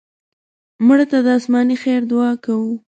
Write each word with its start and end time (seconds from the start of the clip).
مړه 0.87 1.05
ته 1.11 1.17
د 1.25 1.27
آسماني 1.37 1.75
خیر 1.83 2.01
دعا 2.11 2.31
کوو 2.43 2.73